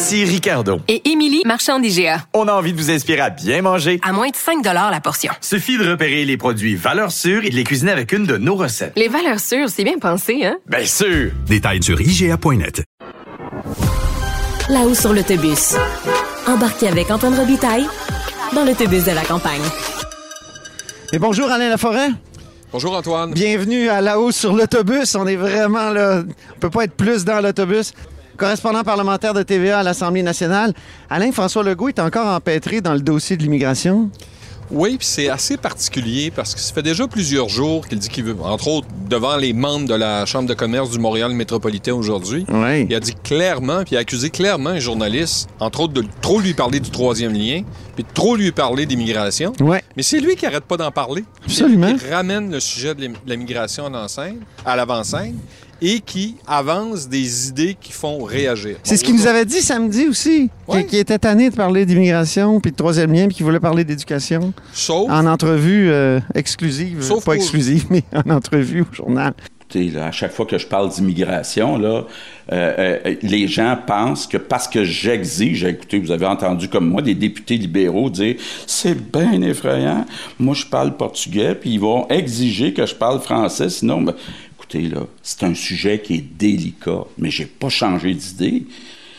[0.00, 0.78] Ici Ricardo.
[0.86, 2.22] Et Émilie, marchand d'IGA.
[2.32, 3.98] On a envie de vous inspirer à bien manger.
[4.04, 5.32] À moins de 5 la portion.
[5.40, 8.54] Suffit de repérer les produits valeurs sûres et de les cuisiner avec une de nos
[8.54, 8.92] recettes.
[8.94, 10.56] Les valeurs sûres, c'est bien pensé, hein?
[10.68, 11.32] Bien sûr!
[11.48, 12.84] Détails sur IGA.net.
[14.68, 15.74] Là-haut sur l'autobus.
[16.46, 17.88] Embarquez avec Antoine Robitaille
[18.54, 19.62] dans l'autobus de la campagne.
[21.12, 22.10] Et bonjour Alain Laforêt.
[22.70, 23.32] Bonjour Antoine.
[23.32, 25.16] Bienvenue à La Haut sur l'autobus.
[25.16, 26.22] On est vraiment là.
[26.54, 27.94] On peut pas être plus dans l'autobus.
[28.38, 30.72] Correspondant parlementaire de TVA à l'Assemblée nationale,
[31.10, 34.10] Alain François Legault est encore empêtré dans le dossier de l'immigration.
[34.70, 38.22] Oui, puis c'est assez particulier parce que ça fait déjà plusieurs jours qu'il dit qu'il
[38.24, 42.44] veut, entre autres, devant les membres de la Chambre de commerce du Montréal métropolitain aujourd'hui,
[42.48, 42.86] Oui.
[42.88, 46.38] il a dit clairement, puis il a accusé clairement un journaliste, entre autres, de trop
[46.38, 47.62] lui parler du troisième lien,
[47.96, 49.52] puis de trop lui parler d'immigration.
[49.60, 49.82] Ouais.
[49.96, 51.24] Mais c'est lui qui arrête pas d'en parler.
[51.44, 51.94] Absolument.
[51.96, 55.38] Qui ramène le sujet de de l'immigration à l'enseigne- à l'avant-scène
[55.80, 58.76] et qui avance des idées qui font réagir.
[58.82, 60.84] C'est ce qu'il nous avait dit samedi aussi, Ouais.
[60.84, 64.52] qu'il était tanné de parler d'immigration puis de troisième lien puis qu'il voulait parler d'éducation
[64.72, 69.32] Sauf, en entrevue euh, exclusive, Sauf pas pour- exclusive, mais en entrevue au journal.
[69.70, 72.06] Écoutez, là, à chaque fois que je parle d'immigration, là,
[72.52, 77.02] euh, euh, les gens pensent que parce que j'exige, écoutez, vous avez entendu comme moi
[77.02, 80.06] des députés libéraux dire c'est bien effrayant,
[80.38, 84.14] moi je parle portugais, puis ils vont exiger que je parle français, sinon, ben,
[84.68, 88.66] écoutez, là, c'est un sujet qui est délicat, mais j'ai pas changé d'idée.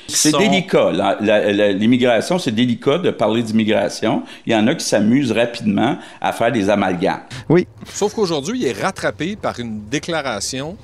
[0.07, 0.91] C'est sont- délicat.
[0.91, 4.23] La- la- la- L'immigration, c'est délicat de parler d'immigration.
[4.47, 7.21] Il y en a qui s'amusent rapidement à faire des amalgames.
[7.47, 10.77] Oui, sauf qu'aujourd'hui, il est rattrapé par une déclaration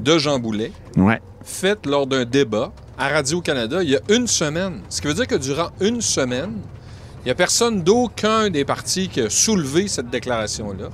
[0.00, 1.20] de Jean Boulet ouais.
[1.44, 4.80] faite lors d'un débat à Radio-Canada il y a une semaine.
[4.88, 6.52] Ce qui veut dire que durant une semaine,
[7.22, 10.88] il n'y a personne d'aucun des partis qui a soulevé cette déclaration-là.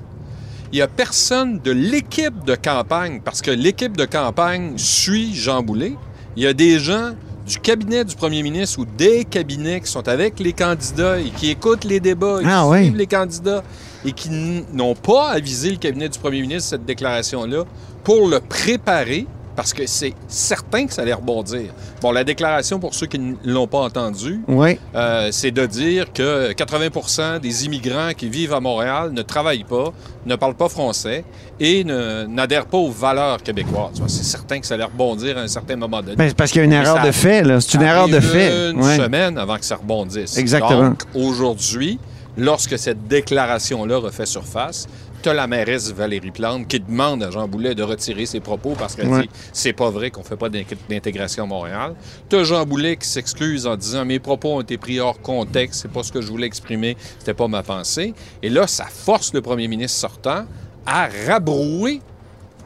[0.72, 5.62] Il n'y a personne de l'équipe de campagne, parce que l'équipe de campagne suit Jean
[5.62, 5.94] Boulet.
[6.34, 7.10] Il y a des gens
[7.46, 11.50] du cabinet du premier ministre ou des cabinets qui sont avec les candidats et qui
[11.50, 12.82] écoutent les débats et Ah qui oui.
[12.84, 13.62] suivent les candidats
[14.04, 14.30] et qui
[14.72, 17.64] n'ont pas avisé le cabinet du premier ministre cette déclaration-là
[18.02, 21.72] pour le préparer parce que c'est certain que ça allait rebondir.
[22.00, 26.12] Bon, la déclaration, pour ceux qui ne l'ont pas entendu, Oui, euh, c'est de dire
[26.12, 29.92] que 80% des immigrants qui vivent à Montréal ne travaillent pas,
[30.26, 31.24] ne parlent pas français
[31.60, 34.00] et n'adhèrent pas aux valeurs québécoises.
[34.06, 36.16] C'est certain que ça allait rebondir à un certain moment donné.
[36.28, 37.60] C'est parce qu'il y a une erreur de fait, là.
[37.60, 38.70] C'est une erreur de fait.
[38.70, 38.96] Une Ouais.
[38.96, 40.36] semaine avant que ça rebondisse.
[40.38, 40.88] Exactement.
[40.90, 41.98] Donc, aujourd'hui,
[42.38, 44.88] lorsque cette déclaration-là refait surface,
[45.22, 48.74] tu as la mairesse Valérie Plante qui demande à Jean Boulet de retirer ses propos
[48.78, 49.22] parce qu'elle Ouais.
[49.22, 51.94] dit c'est pas vrai qu'on fait pas d'in- d'intégration à Montréal.
[52.28, 55.82] Tu as Jean Boulet qui s'excuse en disant mes propos ont été pris hors contexte,
[55.82, 58.14] c'est pas ce que je voulais exprimer, c'était pas ma pensée.
[58.42, 60.44] Et là, ça force le premier ministre sortant
[60.86, 62.00] à rabrouer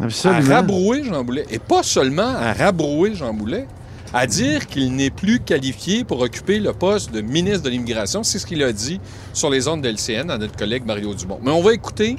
[0.01, 0.55] à Absolument.
[0.55, 1.47] rabrouer Jean Boulet.
[1.51, 3.67] Et pas seulement à rabrouer Jean Boulet,
[4.15, 8.23] à dire qu'il n'est plus qualifié pour occuper le poste de ministre de l'Immigration.
[8.23, 9.01] C'est ce qu'il a dit
[9.33, 11.41] sur les ondes de LCN à notre collègue Mario Dumont.
[11.43, 12.17] Mais on va écouter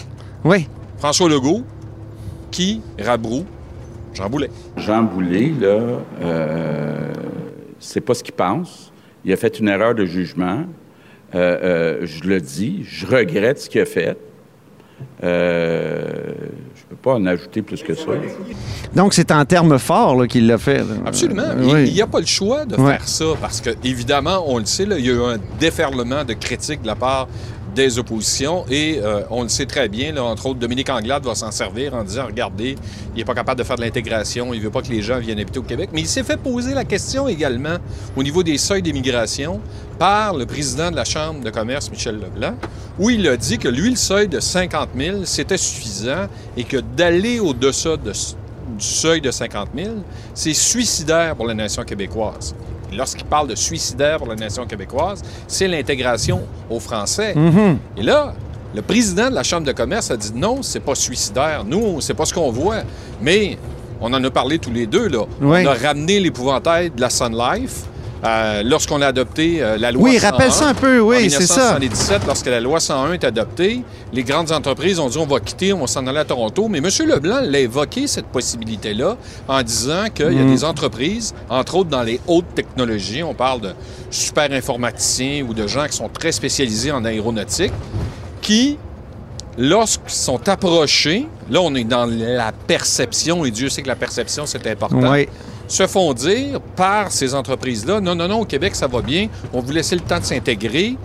[0.47, 0.67] Oui.
[0.97, 1.63] François Legault
[2.51, 3.45] qui rabroue
[4.13, 4.49] Jean Boulet.
[4.77, 7.13] Jean Boulet, là, euh,
[7.79, 8.91] c'est pas ce qu'il pense.
[9.25, 10.61] Il a fait une erreur de jugement.
[11.35, 11.57] Euh,
[12.01, 14.17] euh, je le dis, je regrette ce qu'il a fait.
[15.23, 16.31] Euh,
[16.75, 18.05] je peux pas en ajouter plus que ça.
[18.95, 20.79] Donc, c'est en termes forts qu'il l'a fait.
[20.79, 20.85] là.
[21.05, 21.43] Absolument.
[21.43, 21.91] Euh, Il- oui.
[21.93, 22.93] N'y a pas le choix de Ouais.
[22.93, 26.23] faire ça parce que, évidemment, on le sait, là, il y a eu un déferlement
[26.23, 27.27] de critiques de la part
[27.77, 31.51] des oppositions et euh, on le sait très bien, entre autres, Dominique Anglade va s'en
[31.51, 32.75] servir en disant regardez,
[33.13, 35.19] il n'est pas capable de faire de l'intégration, il ne veut pas que les gens
[35.19, 35.91] viennent habiter au Québec.
[35.93, 37.77] Mais il s'est fait poser la question également
[38.15, 39.61] au niveau des seuils d'immigration
[39.99, 42.55] par le président de la Chambre de commerce, Michel Leblanc,
[42.97, 46.27] où il a dit que lui, le seuil de 50 000, c'était suffisant
[46.57, 49.89] et que d'aller au-delà de, du seuil de 50 000,
[50.33, 52.55] c'est suicidaire pour la nation québécoise.
[52.95, 57.33] Lorsqu'il parle de suicidaire pour la nation québécoise, c'est l'intégration aux Français.
[57.35, 57.77] Mhm.
[57.97, 58.33] Et là,
[58.75, 61.63] le président de la Chambre de commerce a dit non, c'est pas suicidaire.
[61.65, 62.83] Nous, c'est pas ce qu'on voit.
[63.21, 63.57] Mais
[64.01, 65.25] on en a parlé tous les deux, là.
[65.41, 65.63] Oui.
[65.65, 67.83] On a ramené l'épouvantail de la Sun Life
[68.25, 71.29] Euh, Lorsqu'on a adopté euh, la loi Oui, 101, rappelle ça un peu, oui, en
[71.29, 71.77] c'est ça.
[71.79, 75.71] 1977, lorsque la loi 101 est adoptée, les grandes entreprises ont dit on va quitter,
[75.73, 76.67] on va s'en aller à Toronto.
[76.67, 76.89] Mais M.
[77.05, 79.17] Leblanc l'a évoqué, cette possibilité-là,
[79.47, 80.49] en disant qu'il y a Mm.
[80.55, 83.69] des entreprises, entre autres dans les hautes technologies, on parle de
[84.09, 87.73] super informaticiens ou de gens qui sont très spécialisés en aéronautique,
[88.41, 88.77] qui,
[89.57, 94.45] lorsqu'ils sont approchés, là on est dans la perception, et Dieu sait que la perception
[94.45, 95.27] c'est important, Oui.
[95.67, 99.59] Se font dire par ces entreprises-là, non, non, non, au Québec, ça va bien, on
[99.61, 100.95] vous laisser le temps de s'intégrer,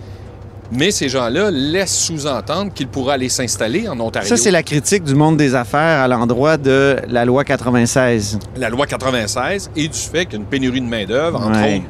[0.71, 4.27] mais ces gens-là laissent sous-entendre qu'ils pourraient aller s'installer en Ontario.
[4.27, 8.39] Ça, c'est la critique du monde des affaires à l'endroit de la loi 96.
[8.57, 11.75] la loi 96 et du fait qu'il y a une pénurie de main-d'œuvre, entre Ouais.
[11.77, 11.85] autres,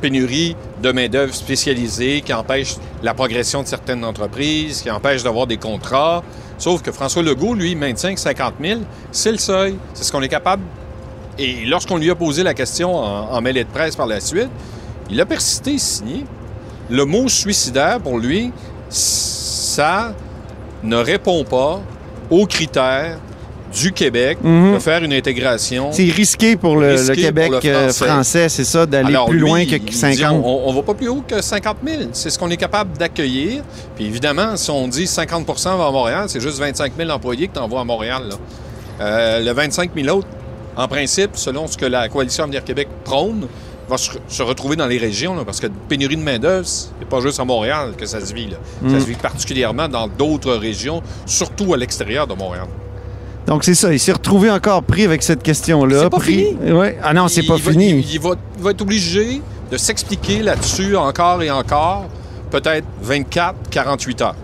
[0.00, 5.56] pénurie de main-d'œuvre spécialisée qui empêche la progression de certaines entreprises, qui empêche d'avoir des
[5.56, 6.22] contrats.
[6.58, 8.80] Sauf que François Legault, lui, maintient que 50 000,
[9.10, 9.76] c'est le seuil.
[9.94, 10.62] C'est ce qu'on est capable.
[11.38, 14.48] Et lorsqu'on lui a posé la question en, en mêlée de presse par la suite,
[15.10, 16.24] il a persisté signé.
[16.90, 18.52] Le mot suicidaire, pour lui,
[18.90, 20.12] ça
[20.82, 21.80] ne répond pas
[22.30, 23.18] aux critères
[23.74, 24.74] du Québec Mhm.
[24.74, 25.88] de faire une intégration.
[25.90, 28.06] C'est risqué pour le, Risqué le Québec pour le euh, français.
[28.06, 30.42] français, c'est ça, d'aller plus lui, loin que il dit, 50.
[30.44, 32.02] on, on va pas plus haut que 50 000.
[32.12, 33.62] C'est ce qu'on est capable d'accueillir.
[33.96, 37.54] Puis évidemment, si on dit 50% va à Montréal, c'est juste 25 000 employés que
[37.54, 38.22] tu envoies à Montréal.
[38.28, 38.36] là.
[39.00, 40.28] Euh, le 25 000 autres,
[40.76, 43.46] en principe, selon ce que la Coalition Avenir Québec prône,
[43.88, 47.20] va se, se retrouver dans les régions, là, parce que pénurie de main-d'œuvre, c'est pas
[47.20, 48.46] juste à Montréal que ça se vit.
[48.46, 48.56] là.
[48.82, 48.90] Mm.
[48.94, 52.66] Ça se vit particulièrement dans d'autres régions, surtout à l'extérieur de Montréal.
[53.46, 53.92] Donc, c'est ça.
[53.92, 56.04] Il s'est retrouvé encore pris avec cette question-là.
[56.04, 56.46] C'est pas pris...
[56.46, 56.72] fini.
[56.72, 56.98] Ouais.
[57.02, 57.90] Ah non, c'est Il pas va- fini.
[57.90, 62.06] Il, il va, il va être obligé de s'expliquer là-dessus encore et encore,
[62.50, 64.34] peut-être 24, 48 heures.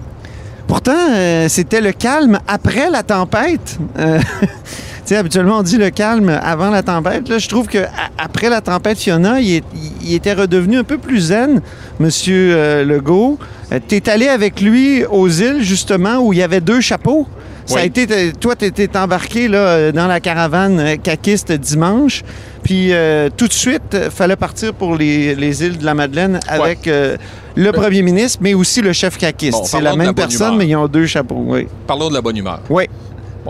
[0.66, 3.78] Pourtant, euh, c'était le calme après la tempête.
[3.98, 4.20] Euh,
[5.10, 7.28] sais, habituellement, on dit le calme avant la tempête.
[7.28, 7.78] Là, je trouve que
[8.18, 9.64] après la tempête Fiona, il, est-
[10.02, 11.60] il était redevenu un peu plus zen,
[11.98, 13.38] Monsieur euh, Legault.
[13.72, 17.26] Euh, T'es allé avec lui aux îles, justement, où il y avait deux chapeaux.
[17.66, 22.22] Ça a été, toi, tu étais embarqué là, dans la caravane euh, caquiste dimanche.
[22.64, 26.40] Puis euh, tout de suite, il fallait partir pour les, les îles de la Madeleine
[26.48, 27.16] avec euh,
[27.54, 29.52] le premier ministre, mais aussi le chef caquiste.
[29.58, 30.58] Bon, C'est la même la personne, humeur.
[30.58, 31.44] mais ils ont deux chapeaux.
[31.46, 31.68] Oui.
[31.86, 32.60] Parlons de la bonne humeur.
[32.68, 32.84] Oui.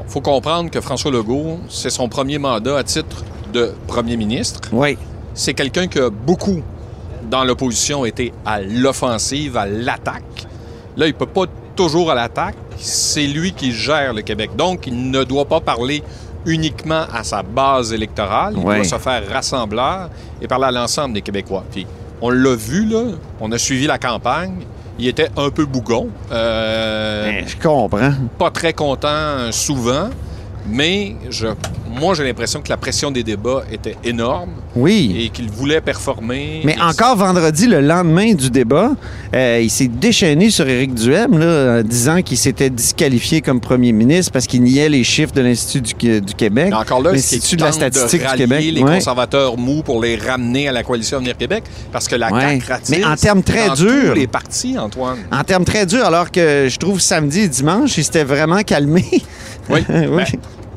[0.00, 4.61] Bon, faut comprendre que François Legault, c'est son premier mandat à titre de premier ministre.
[4.73, 4.97] Oui.
[5.35, 6.62] C'est quelqu'un qui a beaucoup,
[7.31, 10.47] dans l'opposition, été à l'offensive, à l'attaque.
[10.97, 11.44] Là, il peut pas
[11.76, 12.56] toujours à l'attaque.
[12.79, 14.50] C'est lui qui gère le Québec.
[14.56, 16.03] Donc, il ne doit pas parler
[16.46, 18.55] uniquement à sa base électorale.
[18.56, 18.76] Il Ouais.
[18.76, 20.08] doit se faire rassembleur
[20.41, 21.64] et parler à l'ensemble des Québécois.
[21.70, 21.87] Puis,
[22.23, 23.03] on l'a vu, là.
[23.41, 24.55] On a suivi la campagne.
[25.00, 26.08] Il était un peu bougon.
[26.31, 28.12] Euh, je comprends.
[28.38, 30.11] pas très content souvent,
[30.69, 31.47] mais je,
[31.98, 35.16] moi, j'ai l'impression que la pression des débats était énorme Oui.
[35.19, 36.62] et qu'il voulait performer.
[36.64, 38.92] Mais encore vendredi, le lendemain du débat,
[39.34, 43.92] euh, il s'est déchaîné sur Éric Duhem là, en disant qu'il s'était disqualifié comme premier
[43.92, 46.69] ministre parce qu'il niait les chiffres de l'Institut du, du Québec.
[46.70, 48.64] Mais encore là, c'est l'Institut de la statistique du Québec.
[48.72, 48.94] les Ouais.
[48.96, 52.58] conservateurs mous pour les ramener à la coalition Avenir Québec, parce que la Ouais.
[52.90, 54.14] Mais en termes très durs.
[54.14, 55.19] les partis, Antoine.
[55.32, 59.04] En termes très durs, alors que je trouve samedi et dimanche, il s'était vraiment calmé.
[59.69, 59.81] Oui.
[59.88, 59.88] Oui.
[59.88, 60.25] Ben,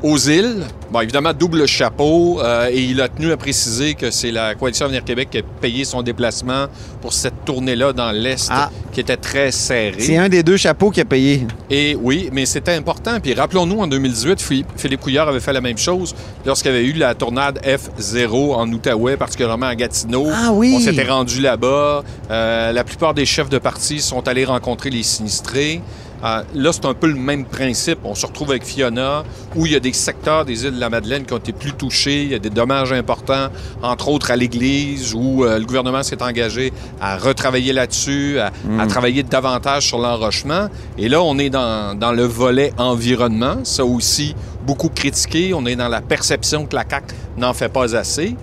[0.04, 0.56] aux îles,
[0.92, 4.84] bon, évidemment, double chapeau, euh, et il a tenu à préciser que c'est la Coalition
[4.84, 6.66] Avenir Québec qui a payé son déplacement
[7.00, 8.70] pour cette tournée-là dans l'Est, Ah.
[8.92, 9.94] qui était très serrée.
[10.00, 11.46] C'est un des deux chapeaux qui a payé.
[11.70, 13.18] Et oui, mais c'était important.
[13.18, 14.42] Puis rappelons-nous, en 2018,
[14.76, 16.14] Philippe, Couillard avait fait la même chose
[16.44, 20.26] lorsqu'il y avait eu la tournade F0 en Outaouais, particulièrement à Gatineau.
[20.30, 20.74] Ah oui!
[20.76, 22.02] On s'était rendu là-bas.
[22.30, 25.80] Euh, la plupart des chefs de parti sont allés rencontrer les sinistrés.
[26.24, 27.98] Euh, là, c'est un peu le même principe.
[28.04, 30.88] On se retrouve avec Fiona, où il y a des secteurs des îles de la
[30.88, 32.22] Madeleine qui ont été plus touchés.
[32.22, 33.48] Il y a des dommages importants,
[33.82, 38.86] entre autres à l'église, où euh, le gouvernement s'est engagé à retravailler là-dessus, à, à
[38.86, 40.68] travailler davantage sur l'enrochement.
[40.96, 43.56] Et là, on est dans, dans le volet environnement.
[43.64, 44.34] Ça aussi,
[44.66, 45.52] beaucoup critiqué.
[45.54, 48.36] On est dans la perception que la CAQ n'en fait pas assez.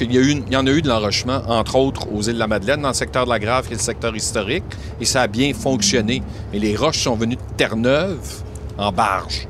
[0.00, 2.82] Y, il y en a eu de l'enrochement, entre autres aux îles de la Madeleine,
[2.82, 4.64] dans le secteur de la Grave, est le secteur historique,
[5.00, 6.22] et ça a bien fonctionné.
[6.52, 8.42] Mais les roches sont venues de Terre-Neuve
[8.78, 9.48] en barge.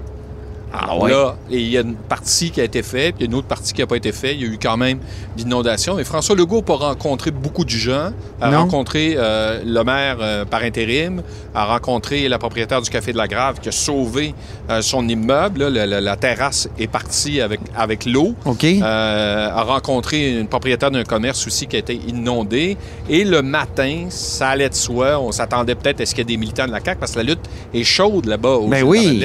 [1.00, 1.11] Ouais.
[1.11, 3.33] là, et il y a une partie qui a été faite, puis il y a
[3.33, 4.33] une autre partie qui n'a pas été faite.
[4.35, 4.99] Il y a eu quand même
[5.37, 5.99] d'inondations.
[5.99, 8.11] Et François Legault n'a pas rencontré beaucoup de gens.
[8.40, 8.59] A Non.
[8.61, 11.23] rencontré euh, le maire euh, par intérim,
[11.54, 14.35] a rencontré la propriétaire du Café de la Grave qui a sauvé
[14.71, 15.61] euh, son immeuble.
[15.64, 15.71] là.
[15.71, 18.35] La, la- la terrasse est partie avec, avec l'eau.
[18.45, 18.64] OK.
[18.83, 22.76] A rencontré une propriétaire d'un commerce aussi qui a été inondé.
[23.09, 25.18] Et le matin, ça allait de soi.
[25.21, 27.18] On s'attendait peut-être à ce qu'il y ait des militants de la CAQ parce que
[27.18, 27.40] la lutte
[27.75, 28.50] est chaude là-bas.
[28.56, 29.23] aux Ben oui.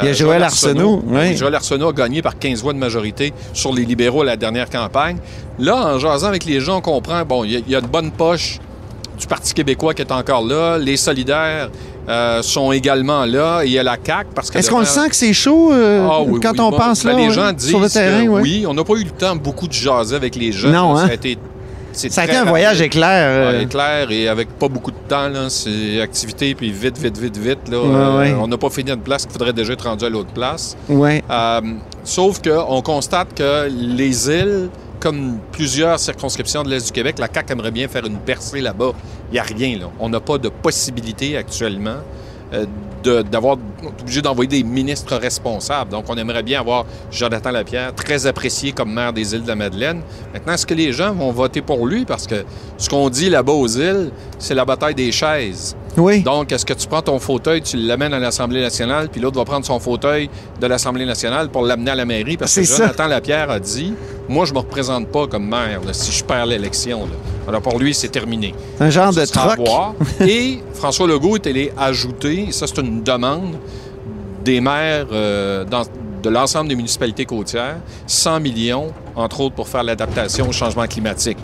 [0.00, 1.36] Il y a Joël Arsenault Arsenault, oui.
[1.36, 4.68] Joël Arsenault a gagné par 15 voix de majorité sur les libéraux à la dernière
[4.70, 5.16] campagne.
[5.58, 7.80] Là, en jasant avec les gens, on comprend, bon, il y, a- il y a
[7.80, 8.58] une bonne poche
[9.18, 10.78] du Parti québécois qui est encore là.
[10.78, 11.70] Les solidaires
[12.08, 13.62] euh, sont également là.
[13.64, 14.58] Il y a la CAQ parce que...
[14.58, 16.60] Est-ce qu'on le sent que c'est chaud euh, ah oui, quand oui.
[16.60, 18.24] on Bon, pense ben, là les gens disent sur le terrain?
[18.24, 18.40] que ouais.
[18.42, 20.70] oui, on n'a pas eu le temps beaucoup de jaser avec les gens.
[20.70, 21.06] Non, hein?
[21.06, 21.51] Ça a été, c'est
[21.92, 23.08] Ça a été un voyage éclair.
[23.28, 25.30] euh, Ouais, éclair et avec pas beaucoup de temps.
[25.48, 27.68] C'est activité, puis vite, vite, vite, vite.
[27.70, 28.34] Là, Ouais, Euh, ouais.
[28.40, 30.76] On n'a pas fini notre place qu'il faudrait déjà être rendu à l'autre place.
[30.88, 31.22] ouais.
[31.30, 31.60] Euh,
[32.04, 34.68] sauf qu'on constate que les îles,
[35.00, 38.92] comme plusieurs circonscriptions de l'Est du Québec, la CAQ aimerait bien faire une percée là-bas.
[39.30, 39.78] Il n'y a rien.
[39.78, 39.86] Là.
[40.00, 41.96] On n'a pas de possibilité actuellement
[42.52, 42.66] euh,
[43.02, 43.56] de- d'avoir
[44.00, 45.90] obligé d'envoyer des ministres responsables.
[45.90, 49.56] Donc, on aimerait bien avoir Jonathan Lapierre, très apprécié comme maire des îles de la
[49.56, 50.02] Madeleine.
[50.32, 52.04] Maintenant, est-ce que les gens vont voter pour lui?
[52.04, 52.44] Parce que
[52.78, 55.74] ce qu'on dit là-bas aux îles, c'est la bataille des chaises.
[55.96, 56.22] Oui.
[56.22, 59.44] Donc, est-ce que tu prends ton fauteuil, tu l'amènes à l'Assemblée nationale, puis l'autre va
[59.44, 60.30] prendre son fauteuil
[60.60, 62.36] de l'Assemblée nationale pour l'amener à la mairie?
[62.36, 62.76] Parce que ça.
[62.84, 63.92] Jonathan Lapierre a dit
[64.28, 67.08] Moi, je me représente pas comme maire là, si je perds l'élection.
[67.48, 68.54] Alors, pour lui, c'est terminé.
[68.80, 69.58] Un genre de troc.
[70.20, 73.56] Et François Legault est allé ajouter, et ça, c'est une demande
[74.44, 75.82] des maires euh, dans-
[76.22, 81.38] de l'ensemble des municipalités côtières, 100 millions, entre autres, pour faire l'adaptation au changement climatique.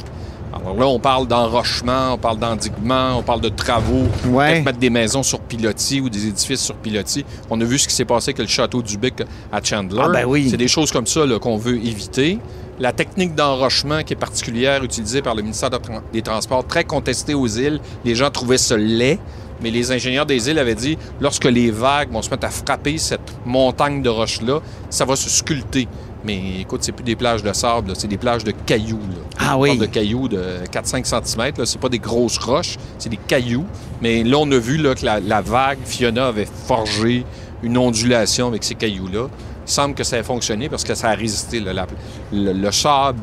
[0.54, 4.52] Alors là, on parle d'enrochement, on parle d'endiguement, on parle de travaux, Ouais.
[4.54, 7.24] peut-être mettre des maisons sur pilotis ou des édifices sur pilotis.
[7.50, 10.00] On a vu ce qui s'est passé avec le château du Bic à Chandler.
[10.04, 10.48] Ah, ben oui.
[10.50, 12.38] C'est des choses comme ça qu'on veut éviter.
[12.80, 15.70] La technique d'enrochement qui est particulière utilisée par le ministère
[16.12, 19.18] des Transports, très contestée aux îles, les gens trouvaient ça laid.
[19.60, 22.96] Mais les ingénieurs des îles avaient dit, lorsque les vagues vont se mettre à frapper
[22.96, 25.88] cette montagne de roches-là, ça va se sculpter.
[26.24, 28.98] Mais écoute, c'est plus des plages de sable, c'est des plages de cailloux.
[29.10, 29.16] là.
[29.40, 29.70] Ah On oui.
[29.70, 30.40] parle de cailloux de
[30.72, 31.66] 4-5 cm.
[31.66, 33.64] C'est pas des grosses roches, c'est des cailloux.
[34.00, 37.24] Mais là, on a vu là, que la, la vague, Fiona avait forgé
[37.64, 39.26] une ondulation avec ces cailloux-là.
[39.68, 41.60] Il semble que ça a fonctionné parce que ça a résisté.
[41.60, 41.74] là.
[41.74, 41.86] La-
[42.32, 43.18] le, le sable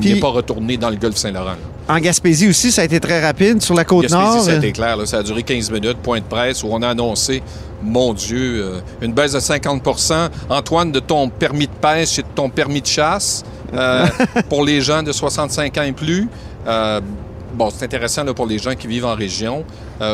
[0.00, 1.56] n'est pas retourné dans le golfe Saint-Laurent.
[1.88, 3.62] En Gaspésie aussi, ça a été très rapide.
[3.62, 4.42] Sur la côte Gaspésie, nord.
[4.44, 4.96] ça a euh, été clair.
[4.98, 5.06] là.
[5.06, 7.42] Ça a duré 15 minutes, point de presse, où on a annoncé,
[7.82, 12.28] mon Dieu, euh, une baisse de 50% Antoine, de ton permis de pêche et de
[12.34, 13.42] ton permis de chasse
[13.72, 14.06] euh,
[14.50, 16.28] pour les gens de 65 ans et plus.
[16.66, 17.00] Euh,
[17.54, 19.64] bon, c'est intéressant là, pour les gens qui vivent en région.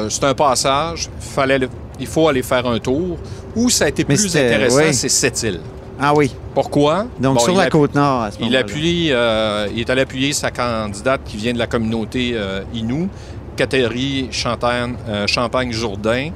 [0.08, 1.10] C'est un passage.
[1.18, 1.68] Fallait le-
[2.00, 3.18] il faut aller faire un tour.
[3.56, 4.94] Où ça a été Mais plus intéressant, oui.
[4.94, 5.60] c'est cette île.
[6.00, 6.34] Ah oui.
[6.54, 7.06] Pourquoi?
[7.20, 10.32] Donc Bon, sur la côte nord à ce il, appuie, euh, il est allé appuyer
[10.32, 13.08] sa candidate qui vient de la communauté euh, Innu,
[13.56, 16.30] Catherine Champagne, euh, Champagne-Jourdain,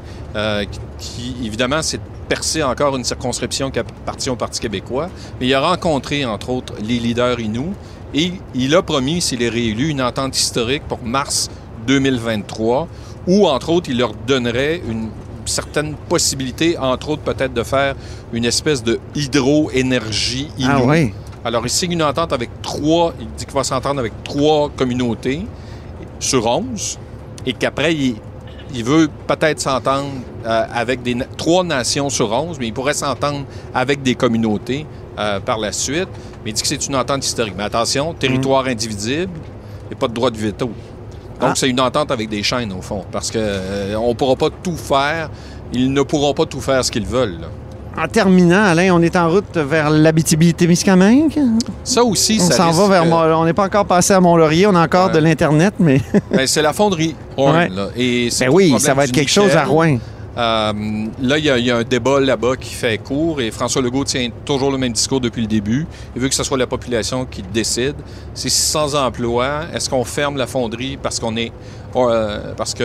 [0.99, 5.09] qui, évidemment, s'est percé encore une circonscription qui appartient au Parti québécois.
[5.41, 7.71] Mais il a rencontré, entre autres, les leaders Innu
[8.15, 11.51] et il a promis, s'il est réélu, une entente historique pour mars
[11.87, 12.89] 2023
[13.27, 15.11] où, entre autres, il leur donnerait une
[15.49, 17.95] certaine possibilité, entre autres, peut-être de faire
[18.33, 20.49] une espèce de hydro-énergie.
[20.63, 21.13] Ah oui.
[21.45, 25.47] Alors, il signe une entente avec trois, il dit qu'il va s'entendre avec trois communautés
[26.21, 26.99] sur onze
[27.47, 28.17] et qu'après, il,
[28.75, 30.09] il veut peut-être s'entendre
[30.45, 34.87] euh, avec des, trois nations sur onze, mais il pourrait s'entendre avec des communautés
[35.19, 36.09] euh, par la suite.
[36.45, 37.55] Mais il dit que c'est une entente historique.
[37.57, 39.33] Mais attention, territoire indivisible
[39.91, 40.71] et pas de droit de veto.
[41.41, 41.55] Donc, Ah.
[41.57, 43.39] c'est une entente avec des chaînes, au fond, parce qu'on
[44.09, 45.31] ne pourra pas tout faire.
[45.73, 47.39] Ils ne pourront pas tout faire ce qu'ils veulent.
[47.41, 47.47] là.
[48.03, 51.39] En terminant, Alain, on est en route vers l'Abitibi-Témiscamingue.
[51.85, 54.67] Ça aussi, On ça s'en va vers Mont- On n'est pas encore passé à Mont-Laurier,
[54.67, 55.15] on a encore Ouais.
[55.15, 57.69] de l'Internet, mais Ben, c'est la fonderie Horn, Ouais.
[57.69, 57.89] là.
[57.97, 59.65] Et ben oui, ça va être quelque chose à.
[59.65, 59.99] Rouen.
[60.39, 60.73] Euh,
[61.21, 64.05] là, il y, a- y a un débat là-bas qui fait court et François Legault
[64.05, 65.85] tient toujours le même discours depuis le début.
[66.15, 67.97] Il veut que ce soit la population qui décide.
[68.35, 69.63] C'est 600 emplois.
[69.75, 71.51] Est-ce qu'on ferme la fonderie parce qu'on est
[71.93, 72.85] parce que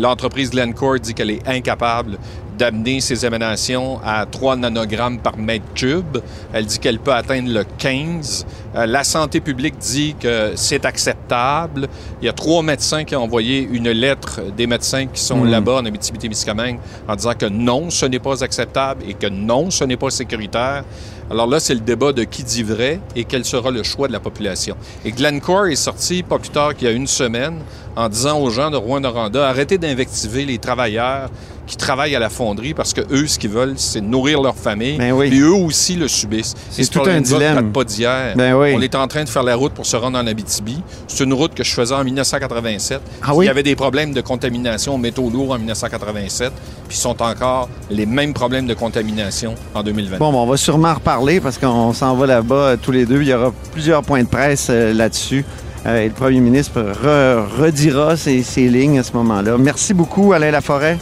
[0.00, 2.18] l'entreprise Glencore dit qu'elle est incapable
[2.58, 6.18] d'amener ses émanations à 3 nanogrammes par mètre cube.
[6.52, 8.46] Elle dit qu'elle peut atteindre le 15.
[8.76, 11.88] Euh, la santé publique dit que c'est acceptable.
[12.22, 15.50] Il y a trois médecins qui ont envoyé une lettre des médecins qui sont Hmm.
[15.50, 19.82] là-bas en Abitibi-Témiscamingue en disant que non, ce n'est pas acceptable et que non, ce
[19.82, 20.84] n'est pas sécuritaire.
[21.30, 24.12] Alors là, c'est le débat de qui dit vrai et quel sera le choix de
[24.12, 24.76] la population.
[25.04, 27.60] Et Glencore est sorti pas plus tard qu'il y a une semaine
[27.96, 31.30] en disant aux gens de Rouen-Noranda, arrêtez d'invectiver les travailleurs
[31.66, 34.98] qui travaillent à la fonderie parce que eux, ce qu'ils veulent, c'est nourrir leur famille.
[34.98, 35.28] Ben oui.
[35.32, 36.54] Et eux aussi le subissent.
[36.70, 37.54] C'est tout un dilemme.
[37.56, 38.34] date pas d'hier.
[38.36, 38.74] Ben oui.
[38.76, 40.82] On est en train de faire la route pour se rendre en Abitibi.
[41.08, 43.00] C'est une route que je faisais en 1987.
[43.22, 43.46] Ah oui?
[43.46, 46.52] Il y avait des problèmes de contamination aux métaux lourds en 1987,
[46.88, 50.18] puis sont encore les mêmes problèmes de contamination en 2020.
[50.18, 53.06] Bon, ben, on va sûrement en reparler parce qu'on s'en va là-bas euh, tous les
[53.06, 53.22] deux.
[53.22, 55.44] Il y aura plusieurs points de presse euh, là-dessus.
[55.86, 59.56] Euh, et le premier ministre re- redira ses, ses lignes à ce moment-là.
[59.58, 60.98] Merci beaucoup, Alain Laforêt.